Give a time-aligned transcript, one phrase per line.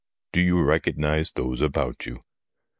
[0.33, 2.23] Do you recognise those about you